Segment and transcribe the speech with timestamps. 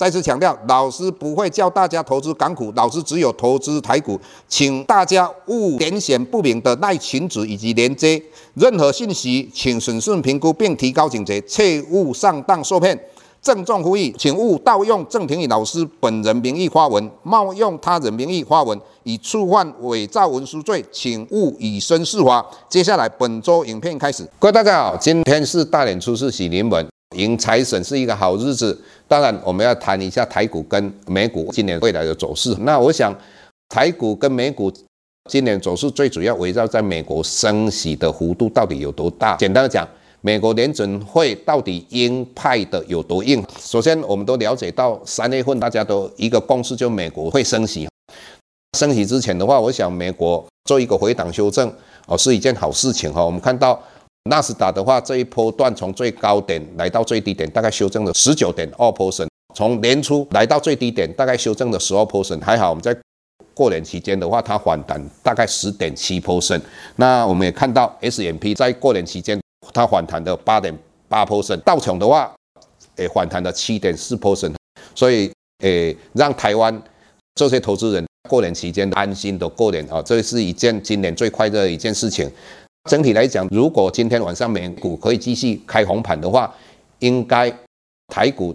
[0.00, 4.18] 再次强调，老师不会教大家投资港股，老师只有投资台股，
[4.48, 8.18] 请大家勿点选不明的赖群组以及连接，
[8.54, 12.98] 任何信息请审慎评估并提高警觉，切勿上当受骗。
[13.42, 22.42] 郑重呼吁，请勿盗用郑庭宇老师本人名义发文，冒用他人名义发文，以触犯伪造文书罪，请勿以身试法。
[22.70, 26.89] 接下来本周影片开始，各位大家好，今天是大年初四，喜临门。
[27.16, 32.54] 迎财神是一个好日子，当然我们要谈一下台股跟美股今年未来的走势。
[32.60, 33.12] 那我想，
[33.68, 34.72] 台股跟美股
[35.28, 39.36] 今年走势最主要围绕在美国升息的幅度到底有多大。
[39.38, 39.84] 简单的讲，
[40.20, 43.44] 美国联准会到底鹰派的有多硬？
[43.58, 47.88] 首先，我们都了解到三月份大家都一个共识，就美国会升息。
[48.78, 51.68] 升息之前的话，我想美国做一个回档修正
[52.06, 53.24] 哦，是一件好事情哈。
[53.24, 53.82] 我们看到。
[54.24, 59.28] 纳斯达的话，这一波段从最高点来到最低点，大概修正了十九点二 percent。
[59.54, 62.40] 从年初来到最低点，大概修正了十二 percent。
[62.42, 62.94] 还好我们在
[63.54, 66.60] 过年期间的话，它反弹大概十点七 percent。
[66.96, 69.40] 那我们也看到 S M P 在过年期间
[69.72, 70.76] 它反弹的八点
[71.08, 71.56] 八 percent。
[71.62, 72.30] 道琼的话，
[72.96, 74.54] 诶反弹了七点四 percent。
[74.94, 76.82] 所以诶让台湾
[77.34, 82.30] 这些投资人过年期间安心的过年啊，这是一件今年最快乐的一件事情。
[82.90, 86.52] 整体来讲，如果今天晚上美股可以继续开红盘的话，
[86.98, 87.48] 应该
[88.08, 88.52] 台股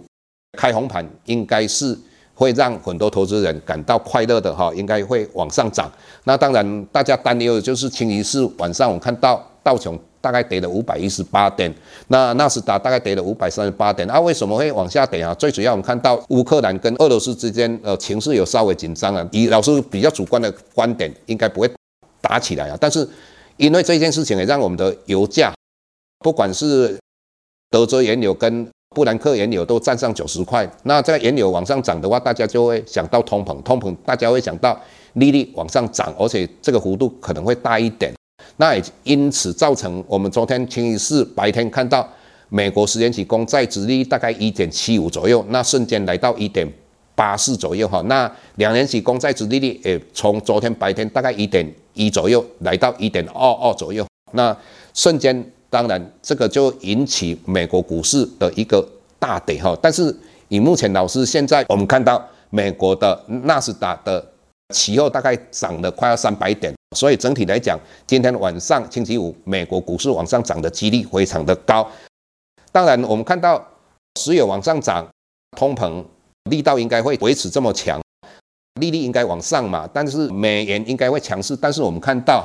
[0.58, 1.98] 开红盘应该是
[2.34, 5.90] 会让很多投资人感到快乐的哈，应该会往上涨。
[6.24, 11.74] 那当然，大家担忧的就是清一色晚上我看到道琼大概跌了五百一十八点，
[12.08, 14.06] 那纳斯达大概跌了五百三十八点。
[14.10, 15.32] 啊，为什么会往下跌啊？
[15.36, 19.26] 最主要我们看到乌克兰跟俄罗斯之间呃情势有稍微紧张啊。
[19.32, 21.70] 以老师比较主观的观点，应该不会
[22.20, 23.08] 打起来啊，但是。
[23.56, 25.52] 因为这件事情也让我们的油价，
[26.20, 26.98] 不管是
[27.70, 30.70] 德州原油跟布兰克原油都站上九十块。
[30.84, 34.78] 那在原油往上涨的话，大家就会想到通膨，通膨大家会想到
[35.14, 38.12] 利率往上涨，而且这个幅度可能会大一点。
[38.58, 42.08] 那也因此造成我们昨天星期四白天看到
[42.48, 46.70] 美国十年期公债殖利率大概一点七五左右，那瞬间来到一点
[47.16, 48.00] 八四左右哈。
[48.02, 51.68] 那两年期公债殖利率也从昨天白天大概一点。
[51.98, 54.54] 一左右来到一点二二左右，那
[54.92, 58.86] 瞬间当然这个就引起美国股市的一个
[59.18, 59.74] 大跌哈。
[59.80, 60.14] 但是
[60.48, 64.22] 以目前老师现在我们看到美国的纳斯达的
[64.74, 71.90] 期货大概涨了快要三百点，所以整体来讲，今天晚上星期五美国股市往上涨的几率非常的高。
[72.70, 73.66] 当然我们看到
[74.20, 75.08] 石油往上涨，
[75.56, 76.04] 通膨
[76.50, 78.00] 力道应该会维持这么强。
[78.80, 81.56] 利率应该往上嘛，但是美元应该会强势。
[81.56, 82.44] 但是我们看到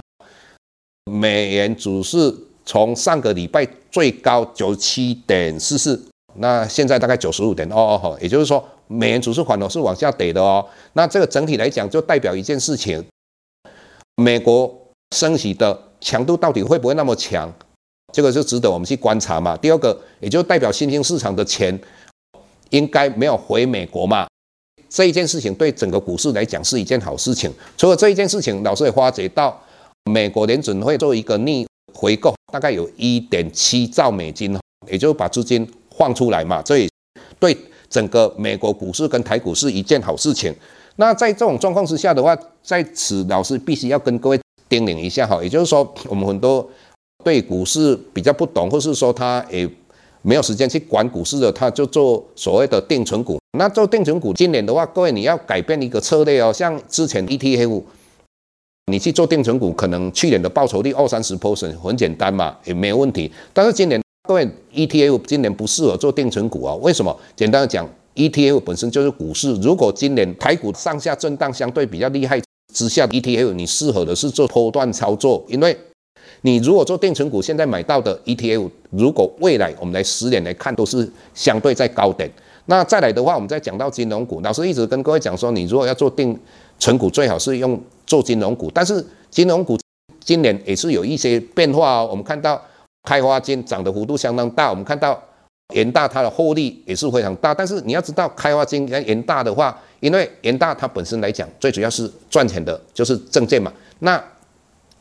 [1.12, 2.34] 美元指数
[2.66, 6.02] 从上个礼拜最高九七点四四，
[6.36, 10.66] 那现在大概九十五点二二哈，也就是说美元指数反而是往下跌的哦。
[10.94, 13.04] 那这个整体来讲就代表一件事情，
[14.16, 14.74] 美国
[15.14, 17.54] 升息的强度到底会不会那么强？
[18.14, 19.58] 这个就值得我们去观察嘛。
[19.58, 21.78] 第二个，也就代表新兴市场的钱
[22.72, 24.28] 应该没有回美国嘛。
[24.90, 27.50] 这一件事情对整个股市来讲是一件好事情。
[27.78, 29.58] 除了这一件事情，老师也发觉到
[30.12, 34.60] 美国联准会做一个逆回购，大概有一点七兆美金，
[34.92, 35.66] 也就是把资金
[35.98, 36.62] 放出来嘛。
[36.66, 36.90] 所以
[37.40, 37.58] 对
[37.90, 40.54] 整个美国股市跟台股是一件好事情。
[40.98, 46.70] 那在这种状况之下的话，在此老师必须要跟各位叮咛一下哈，也就是说我们很多
[47.24, 49.66] 对股市比较不懂，或是说他也
[50.22, 53.40] 没有时间去管股市的，他就做所谓的定存股。
[53.58, 56.54] 那做定存股，今年的话，各位你要改变一个策略哦。
[56.54, 57.82] 像之前 ETF，
[58.88, 63.32] 你去做定存股，可能去年的报酬率二三十 percent 很简单嘛，也没有问题。
[63.52, 66.76] 但是今年各位 ETF 今年不适合做定存股啊？
[66.76, 67.16] 为什么？
[67.36, 69.54] 简单的讲，ETF 本身就是股市。
[69.56, 72.42] 如果今年台股上下震荡相对比较厉害
[72.74, 75.78] 之下，ETF 你适合的是做波段操作，因为
[76.42, 82.30] 你如果做定存股，现在买到的 ETF，如果未来我们来十年来看，都是相对在高点。
[82.66, 86.38] 那再来的话，我们再讲到金融股，老师一直跟各位讲说，你如果要做定
[86.80, 88.72] 存股，最好是用做金融股。
[88.74, 89.78] 但是金融股
[90.20, 92.08] 今年也是有一些变化哦。
[92.10, 92.60] 我们看到
[93.04, 95.22] 开发金涨的幅度相当大，我们看到
[95.74, 97.54] 元大它的获利也是非常大。
[97.54, 103.72] 但是你要知道，开发金跟元大的话，因为元大它本身来讲，最主要是赚钱的就是证券嘛。
[104.00, 104.24] 那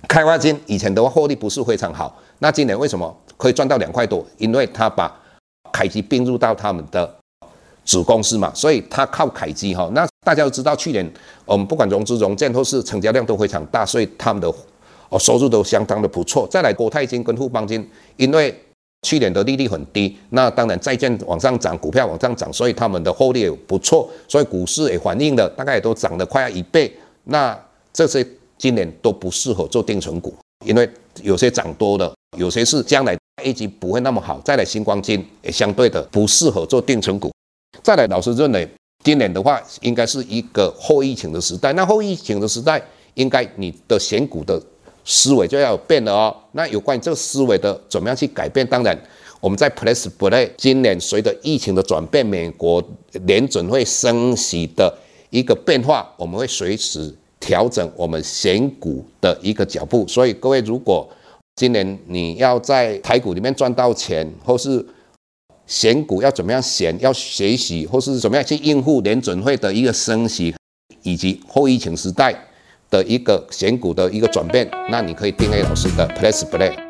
[0.08, 4.24] 开发金以前的话获利不是非常好，那今年为什么可以赚到两块多？
[4.38, 5.14] 因为他把
[5.72, 7.08] 凯基并入到他们的
[7.84, 9.90] 子公司嘛，所以他靠凯基哈。
[9.92, 11.08] 那大家都知道，去年
[11.44, 14.52] 我们不管融资融券或是成交量都非常大，所以他们的
[15.08, 16.46] 哦收入都相当的不错。
[16.50, 18.54] 再来国泰金跟富邦金，因为
[19.02, 26.92] 去年的利率很低，那当然债券往上涨，股票往上涨，所以他们的获利也不错，所以股市也反映了，大概也都涨了快要一倍。
[27.24, 27.58] 那
[27.92, 28.26] 这些
[28.60, 30.34] 今年都不适合做定存股，
[30.66, 30.88] 因为
[31.22, 34.38] 有些涨多了，有些是将来 A 级不会那么好。
[34.44, 37.32] 再来新光金也相对的不适合做定存股。
[37.82, 38.68] 再来，老师认为
[39.02, 41.72] 今年的话应该是一个后疫情的时代。
[41.72, 42.80] 那后疫情的时代，
[43.14, 44.62] 应该你的选股的。
[45.02, 46.36] 思维就要变了哦。
[46.52, 48.64] 那有关于这个思维的怎么样去改变？
[48.66, 48.96] 当然，
[49.40, 52.86] 我们在 Press Play 今年随着疫情的转变，美国
[53.24, 54.94] 联准会升息的
[55.30, 60.06] 一个变化，我们会随时调整我们选股的一个脚步。
[60.06, 61.08] 所以各位，如果
[61.56, 64.86] 今年你要在台股里面赚到钱，或是
[65.66, 70.54] 选股要怎么样选，要学习或是怎么样去应付联准会的一个升息，
[71.02, 72.32] 以及后疫情时代。
[72.90, 76.89] 的一个选股的一个转变，那你可以订阅老师的 Place Play。